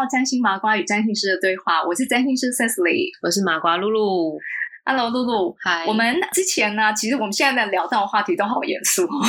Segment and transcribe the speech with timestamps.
[0.00, 4.40] 到占星麻瓜与占星师的对话，我是占星师 Cecily，我是麻瓜露露。
[4.90, 5.84] Hello，露露，嗨。
[5.86, 9.24] 我们之前呢，其实我们现在在聊到的话题都好严肃哦。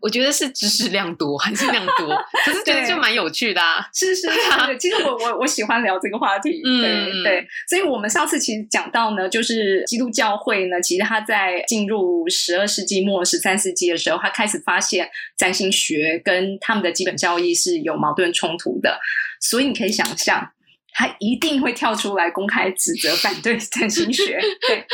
[0.00, 2.08] 我觉得是知识量多还是量多？
[2.46, 3.86] 可是觉得就蛮有趣的啊。
[3.92, 4.38] 是是是，
[4.80, 6.62] 其实我我我喜欢聊这个话题。
[6.64, 7.46] 嗯，对对。
[7.68, 18.98] 所以我们上次其实讲到呢，就是基督教会呢，其实他在进入十二世纪末、十三世纪的时候，他开始发现占星学跟他们的基本教义是有矛盾冲突的。
[19.38, 20.50] 所以你可以想象。
[20.92, 24.84] 他一定会跳出来公开指责、反对占星学，对。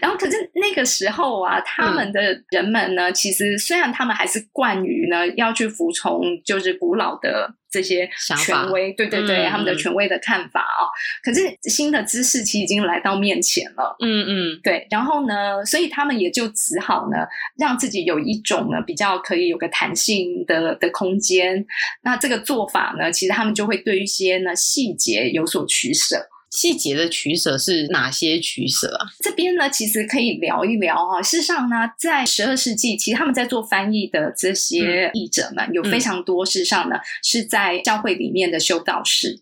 [0.00, 7.54] 然后，可是那个时候啊，他们的人们呢，其实虽然他们还是惯于呢要去服从，就是古老的。
[7.72, 8.08] 这些
[8.38, 10.86] 权威，对对对，他们的权威的看法啊，
[11.24, 17.26] 可是新的知识其实已经来到面前了，嗯嗯，对，然后呢，所以他们也就只好呢，
[17.58, 21.64] 让自己有一种呢比较可以有个弹性的的空间。
[22.02, 26.28] 那这个做法呢，其实他们就会对一些呢细节有所取舍。
[26.52, 29.08] 细节的取舍是哪些取舍啊？
[29.20, 31.22] 这边呢，其实可以聊一聊啊。
[31.22, 39.40] 事实上呢，在十二世纪，其实他们在做翻译的这些译者们，有非常多事实上呢是在教会里面的修道士。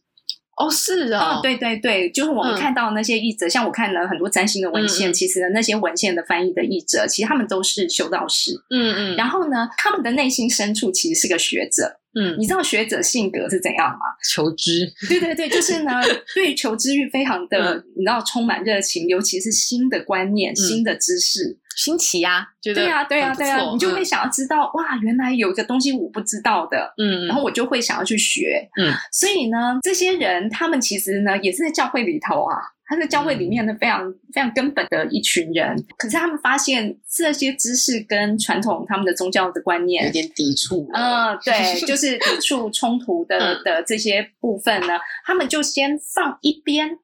[0.56, 8.52] 哦，是啊，对对对，就是我们看到那些译者，像我看了很多占星的文献，其实那些文献的翻译的译者，其实他们都是修道士。
[8.68, 11.99] 嗯嗯，然后呢，他们的内心深处其实是个学者。
[12.14, 14.00] 嗯，你知道学者性格是怎样吗？
[14.28, 14.90] 求知。
[15.08, 15.92] 对对对，就是呢，
[16.34, 32.56] 对求知欲非常的，你知道，充满热情，尤其是新的观念、新的知识，新奇呀，对呀，对呀，对呀，你就会想要知道，哇，原来有一个东西我不知道的，嗯，然后我就会想要去学，嗯，所以呢，这些人他们其实呢，也是在教会里头啊。
[32.90, 40.90] 他是教会里面的非常非常根本的一群人，可是他们发现这些知识跟传统他们的宗教的观念有点抵触。
[40.92, 46.98] 嗯，对，就是抵触 冲突的的这些部分呢，他们就先放一边。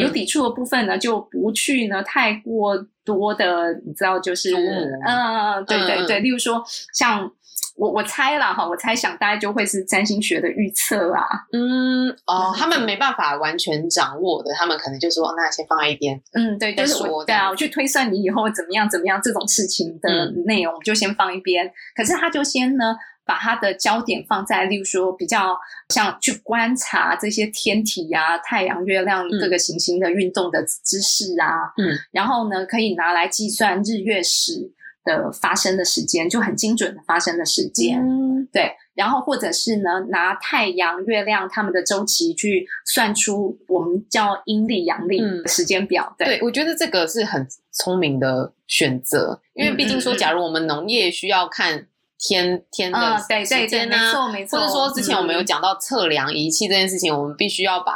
[0.00, 7.32] 有抵触的部分呢，就不去呢太过多的，你知道，就是嗯，对对对，例如说像。
[7.80, 11.26] 我我猜了哈，我猜想大概就会是占星学的预测啦。
[11.50, 16.20] 嗯，哦，他们没办法完全掌握的，他们可能就说那先放在一边。
[16.34, 21.72] 嗯，对，就是我对啊，我去推算你以后怎么样怎么样这种事情的内容，就先放一边。
[21.96, 25.56] 可是他就先呢，把他的焦点放在，例如说比较
[25.88, 31.72] 像去观察这些天体啊、太阳、月亮各个行星的运动的知识啊。
[31.78, 34.70] 嗯，然后呢，可以拿来计算日月食。
[35.04, 38.30] 的发生的时间就很精准的发生的时间，嗯。
[38.52, 46.14] 对，然后或者是呢，拿太阳、月亮它们的周期去算出我们叫阴历、阳历时间表。
[46.18, 51.86] 对，我觉得这个是很聪明的选择，因为毕竟说，假如我们农业需要看
[52.18, 57.92] 天天的时间呢，没错没错，或者说之前我们有讲到测量仪器这件事情，我们必须要把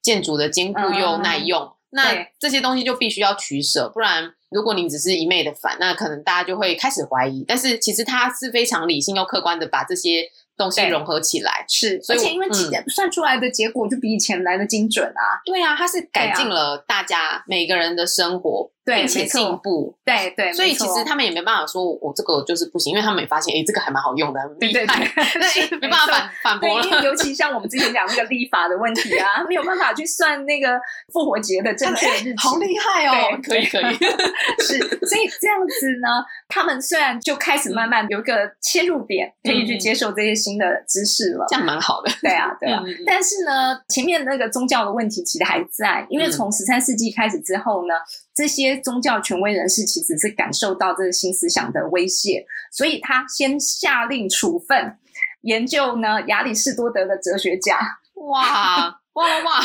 [0.00, 4.32] 建筑的坚固又耐用，那这些东西就必须要取舍，不然。
[4.50, 7.44] 如果你只是一昧的反，那可能大家就会开始怀疑。
[7.46, 12.48] 但是其实他是非常理性又客观的把这些东西融合起来，是，而且因为
[12.88, 15.38] 算出来的结果就比以前来的精准啊。
[15.44, 18.70] 对啊，他是改进了大家每个人的生活。
[18.96, 24.94] 并且进步，对对，所以其实他们也没办法说，我这个就是不行，因为他们也发现，哎，这个还蛮好用的，对对对，
[25.70, 27.02] 那没办法反反驳了。
[27.02, 30.80] 尤其像我们之前讲那个立法的问题啊，没有办法去算那个
[31.12, 33.38] 复活节的正确日期，好厉害哦！
[33.42, 33.94] 可以可以，
[34.62, 42.10] 是，所以这样子呢，他们虽然就开始慢慢有一个切入点，可以去接受这些新的知识了，这样蛮好的。
[42.22, 42.82] 对啊，对啊。
[43.06, 47.94] 但是呢，前面那个宗教的问题其实还在，因为从十三世纪开始之后呢。
[48.38, 54.96] 这些宗教权威人士其实是感受到这个新思想的威胁，所以他先下令处分
[55.40, 57.76] 研究呢亚里士多德的哲学家。
[58.14, 59.60] 哇哇哇！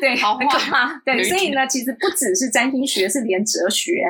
[0.00, 1.02] 对，好可怕。
[1.04, 4.04] 对，所以呢，其实不只是占星学，是连哲学，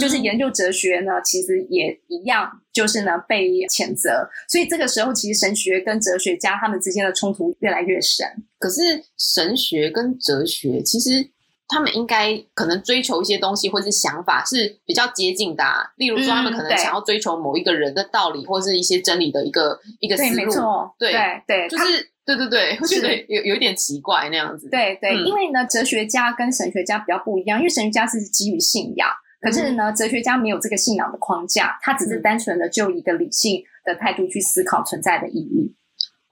[0.00, 4.28] 就是研究哲学呢，其实也一样，就是呢被谴责。
[4.48, 8.26] 所以这个时候，其实神学跟哲学家他们之间的冲突越来越深。
[8.58, 11.30] 可是神学跟哲学其实。
[11.68, 15.64] 他们应该可能追求一些东西，或是想法是比较接近的。
[15.96, 20.52] 例如说，他们可能想要追求某一个人的道理，或是一些真理的一个一个思路。
[20.98, 24.68] 对对对，就是对对对，会觉得有有一点奇怪那样子。
[24.70, 29.08] 对对，因为呢，哲学家跟神学家比较不一样，因为神学家是基于信仰，
[29.40, 35.74] 可是呢，哲学家没有这个信仰的框架，他只是单纯的就一个理性的态度去思考存在的意义。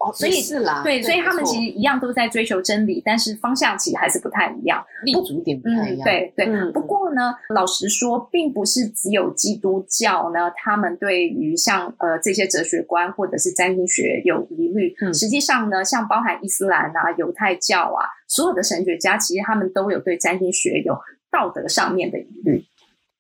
[0.04, 6.04] 哦，所以是啦，对，所以他们其实一样都在追求真理，但是方向其实还是不太一样，立足点不太一样。
[6.04, 14.94] 对对，不过呢，老实说，并不是只有基督教呢，他们对于像呃这些哲学观或者是占星学有疑虑。
[15.14, 20.94] 实际上呢，像包含伊斯兰啊、犹太教啊，所有的神学家，其实他们都有对占星学有
[21.30, 22.62] 道德上面的疑虑。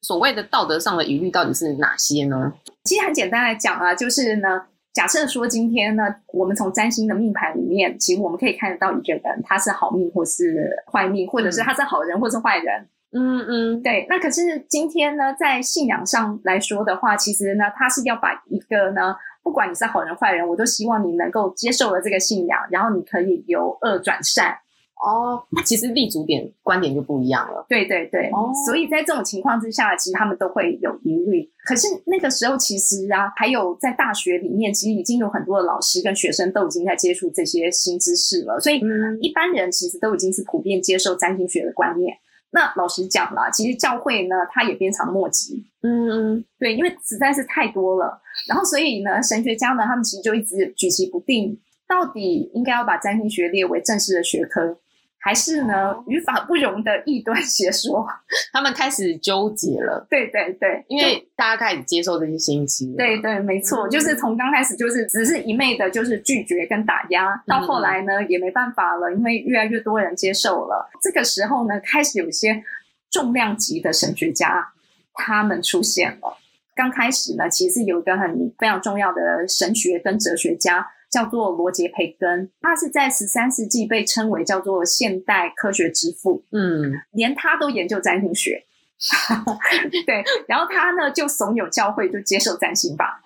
[0.02, 2.52] 所谓的道德上的疑虑到底是哪些呢？
[2.84, 4.66] 其实很简单来讲啊，就是呢。
[4.94, 12.86] 假设说今天呢，我们从占星的命盘里面，其实我们可以看得到一个人，他是好命或是坏命，或者是他是好人或是坏人。
[13.10, 14.06] 嗯嗯，对。
[14.08, 24.56] 那可是今天呢，在信仰上来说的话，其实呢，他是要把一个呢，不管你是好人坏人，我都希望你能够接受了这个信仰，然后你可以由恶转善。
[25.04, 27.64] 哦，其实立足点观点就不一样了。
[27.68, 28.30] 对对对，
[28.64, 31.48] 所以在这种情况之下，其实他们都会有疑虑。
[31.66, 38.58] 可是那个时候，其实啊，还有在大学里面，其实已经有很多的老师跟学生都已经在接触这些新知识了。
[38.58, 38.80] 所以
[39.20, 42.16] 一般人其实都已经是普遍接受占星学的观念。
[42.50, 45.64] 那老实讲啦，其实教会呢，它也鞭长莫及。
[45.82, 48.22] 嗯嗯，对，因为实在是太多了。
[48.48, 51.58] 然后所以呢，神学家呢，他们其实就一直举棋不定，
[51.88, 54.78] 到底应该要把占星学列为正式的学科。
[55.24, 58.06] 还是呢，语法不容的异端邪说，
[58.52, 60.06] 他们开始纠结了。
[60.10, 62.94] 对对对，因为大家开始接受这些信息。
[62.94, 70.90] 对对，没错，就是从刚开始就是只是一昧的，就是拒绝跟打压，到后来呢也没办法了，因为越来越多人接受了。
[71.00, 72.62] 这个时候呢，开始有些
[73.10, 74.72] 重量级的神学家
[75.14, 76.36] 他们出现了。
[76.76, 80.86] 刚开始呢，其实有一个很非常重要的神学跟哲学家。
[81.14, 86.44] 叫做罗杰培根，他是在十三世纪被称为叫做现代科学之父。
[86.50, 88.64] 嗯，连他都研究占星学。
[90.04, 93.22] 对，然后他呢就怂恿教会就接受占星吧。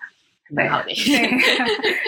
[0.55, 0.85] 对，好的。
[0.85, 1.35] 对，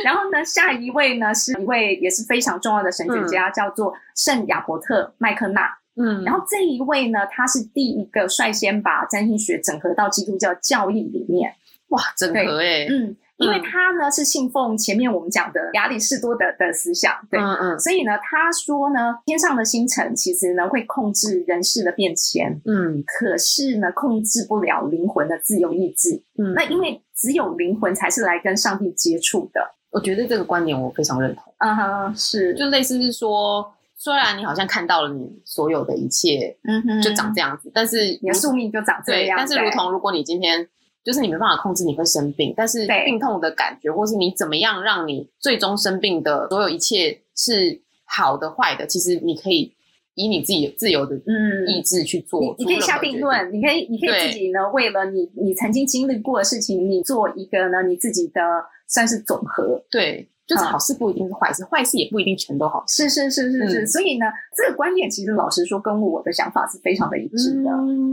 [0.05, 5.61] 然后呢，下一位呢是一位也是非常重要的神学家，叫做圣亚伯特麦克纳。
[5.95, 11.55] 嗯，然后这一位呢，他是第一个率先把占星学整合到基督教教义里面。
[11.87, 13.17] 哇，整合哎，嗯。
[13.41, 40.67] 因为他呢是信奉前面我们讲的亚里士多德的思想，对，嗯嗯，所以呢他说呢天上的星辰其实呢会控制人事的变迁，嗯，可是呢控制不了灵魂的自由意志，嗯，那因为只有灵魂才是来跟上帝接触的，我觉得这个观点我非常认同，嗯哼，是，就类似是说，虽然你好像看到了你所有的一切，嗯哼，就长这样子，但是你的宿命就长这样，但是如同如果你今天。
[41.03, 49.73] 就是你没办法控制你会生病，但是病痛的感觉，或是你怎么样让你最终生病的所有一切是好的坏的，其实你可以
[50.15, 52.55] 以你自己自由的嗯意志去做。
[52.57, 58.41] 你可以下定论，你可以你可以自己呢，为了你你曾经经历过的事情，你做一个呢你自己的
[58.87, 59.83] 算是总和。
[59.91, 60.27] 对。
[60.47, 62.83] 就是好事不一定是坏事，坏事也不一定全都好。
[62.87, 67.69] 是是是是是，所以呢，这个观点其实老实说，跟我的想法是非常的一致的。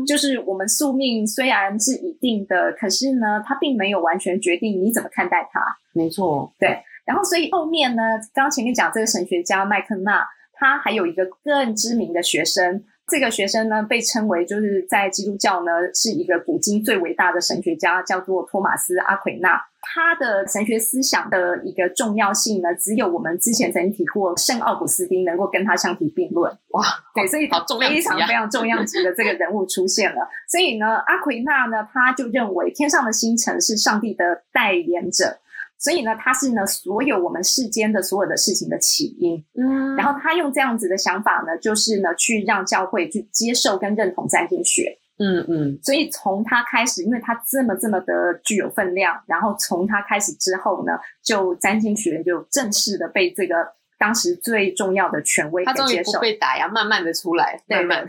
[0.07, 5.61] 就是我们宿命虽然是一定的，可是呢，它并没有完全决定你怎么看待它。
[5.93, 6.79] 没错，对。
[7.05, 8.03] 然后，所以后面呢，
[8.35, 12.85] 刚刚前面讲这个神学家麦克纳，他还有一个更知名的学生。
[13.09, 19.61] 这个学生呢，被称为就是在基督教呢是一个古今最伟大的神学家，叫做托马斯阿奎那。
[19.81, 26.53] 他的神学思想的一个重要性呢，只有我们之前曾经提过圣奥古斯丁能够跟他相提并论。
[26.71, 26.85] 哇，
[27.15, 27.49] 对，所以
[27.81, 30.29] 非常非常重量级的这个人物出现了。
[30.49, 35.39] 所以呢，阿奎那呢，他就认为天上的星辰是上帝的代言者。
[35.79, 39.43] 所以呢，他是呢所有我们世间的所有的事情的起因。
[39.55, 44.99] 嗯，然后他用这样子的想法呢，就是呢去让教会去接受跟认同占星学。
[45.21, 53.55] 嗯嗯，所以从他开始，因为他这么这么的具有分量，然后从他开始之后呢，就占星学就正式的被这个
[54.01, 57.61] 当时最重要的权威给接受，被打压，慢慢的出来。
[57.69, 58.07] 对对。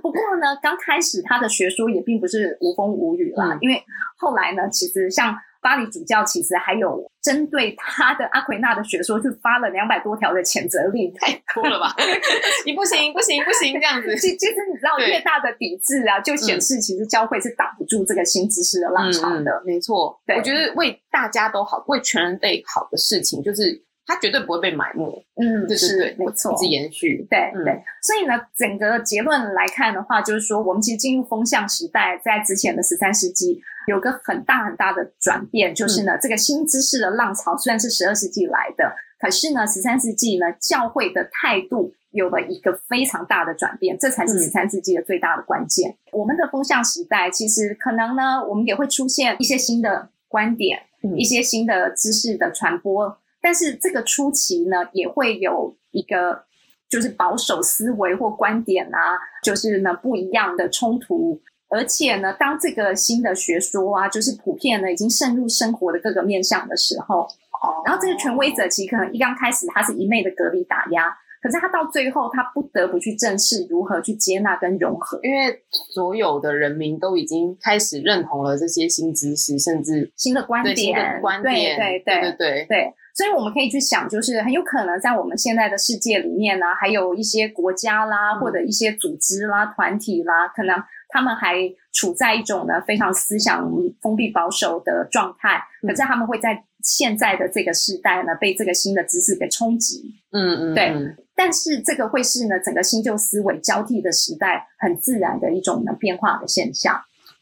[0.00, 3.82] 不过呢，刚开始他的学说也并不是无风无雨啦，因为
[4.16, 5.36] 后来呢，其实像。
[5.60, 11.94] 巴黎主教其实还有针对他的阿奎那的学说，就发了两百多条的谴责令，太多了吧？
[12.64, 14.16] 你不行，不行，不行，这样子。
[14.16, 19.62] 其其实你知道，越大的抵制啊，就显示其实教会是挡不住这个新知识的浪潮的。
[19.64, 23.84] 没错，我觉得为大家都好，为全人类好的事情，就是。
[24.10, 25.04] 它绝对不会被埋没，
[25.36, 27.80] 嗯，对对对，没错，一直延续，对对。
[28.02, 45.96] 所以呢，整个结论来看的话，就是说，我们其实进入风向时代，在之前的十三世纪有个很大很大的转变，就是呢，这个新知识的浪潮虽然是十二世纪来的，可是呢，十三世纪呢，教会的态度有了一个非常大的转变，这才是十三世纪的最大的关键。
[46.10, 50.80] 我们的风向时代，其实可能呢，我们也会出现一些新的观点，
[51.16, 53.16] 一些新的知识的传播。
[53.42, 56.44] 但是这个初期呢，也会有一个
[56.88, 61.40] 就是保守思维或观点啊，就是呢不一样的冲突。
[61.68, 71.16] 而且呢，当这个新的学说啊，就是普遍呢已经渗入生活的各个面向的时候，哦，然后这个权威者其实可能一刚开始他是一昧的隔离打压。
[71.42, 75.62] 可是他到最后，他不得不去正视如何去接纳跟融合，因为
[75.94, 82.94] 所有的人民都已经开始认同了这些新知识，甚至新的观点，观点，对对对对对。
[83.20, 90.74] 所以我们可以去想，就是很有可能在我们现在的世界里面呢，还有一些国家啦，或者一些组织啦、团体啦，可能
[91.10, 100.14] 他们还处在一种呢非常思想封闭保守的状态，可是他们会在现在的这个时代呢，被这个新的知识给冲击。
[100.32, 100.94] 嗯嗯，对。
[101.36, 106.98] 但是这个会是呢，整个新旧思维交替的时代，很自然的一种呢变化的现象。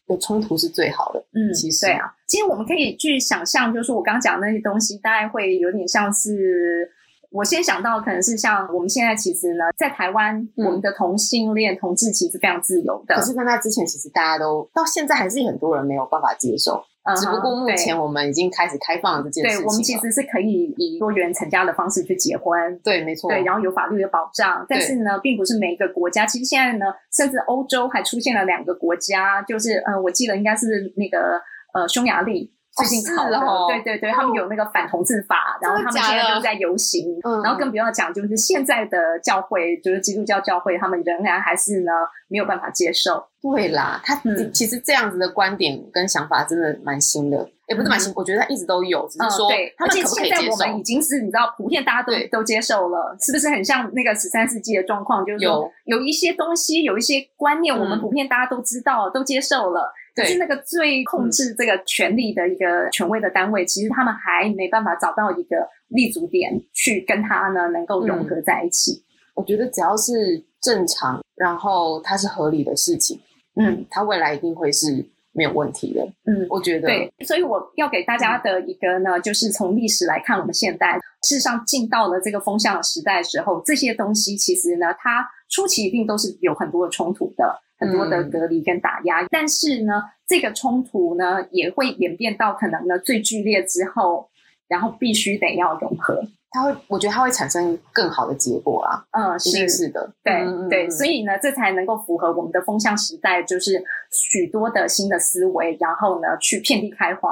[0.09, 1.21] 有冲突是最好的。
[1.33, 6.91] 嗯，其实对啊，其实我们可以去想象，就是我刚刚讲的那些东西，大概会有点像是
[7.31, 13.17] 我先想到，可能是像我们现在其实呢，在台湾，我们的同性恋同志其实非常自由的。
[13.17, 16.83] 可是，在那之前，其实大家都到现在还是很多人没有办法接受。
[17.15, 19.59] 只不过目前我们已经开始开放这件事情。
[19.61, 22.79] 对，我们其实是可以以多元成家的方式去结婚。
[22.83, 23.31] 对，没错。
[23.31, 24.65] 对，然后有法律的保障。
[24.69, 26.27] 但是呢，并不是每一个国家。
[26.27, 31.41] 其实现在呢，甚至欧洲还出现了两个国家，就是呃，我记得应该是那个
[31.75, 32.53] 呃，匈牙利。
[32.79, 41.93] 最近吵的，对对对，他们有那个反同志法，然后他们现在就在游行，然后更不要讲，就是现在的教会，就是基督教教会，他们仍然还是呢
[42.29, 43.27] 没有办法接受。
[43.41, 44.21] 对啦，他
[44.53, 55.25] 其实这样子的观点跟想法真的蛮新的，也不是蛮新，我觉得他一直都有，只是说对，而且现在我们已经是你知道，普遍大家都都接受了，是不是很像那个十三世纪的状况？
[55.25, 55.71] 就是有。
[55.85, 59.91] 有一些东西，有一些观念，我们普遍大家都知道，都接受了。
[60.25, 69.03] 是那个最控制这个权力的一个权威的单位，其实他们还没办法找到一个立足点去跟他呢能够融合在一起。
[69.35, 73.21] 我觉得只要是正常，然后它是合理的事情，
[73.55, 76.05] 嗯，它未来一定会是没有问题的。
[76.25, 87.63] 嗯，我觉得对，所以我要给大家的一个呢，就是从历史来看，我们现代事实上进到了这个风向的时代时候，这些东西其实呢，它初期一定都是有很多的冲突的。
[87.79, 94.29] 很多的隔离跟打压，但是呢，这个冲突呢也会演变到可能呢最剧烈之后，
[94.69, 99.07] 然后必须得要融合，它会，我觉得它会产生更好的结果啦。
[99.13, 99.53] 嗯，是。
[99.53, 107.31] 定是的，对对，所以呢，这才能够符合我们的风向时代，就是许多的新的思维，然后呢去遍地开花。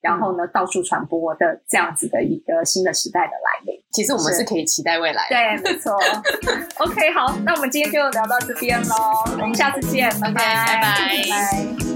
[0.00, 5.36] 然后呢，到处传播的这样子的一个新的时代的来临，其实我们是可以期待未来的。
[5.62, 5.96] 对，没错。
[6.84, 8.94] OK，好，那我们今天就聊到这边喽，
[9.32, 11.95] 我们下次见，拜拜，拜拜。